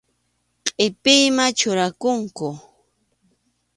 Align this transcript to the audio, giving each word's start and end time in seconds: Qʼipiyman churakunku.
Qʼipiyman 0.67 1.51
churakunku. 1.59 2.47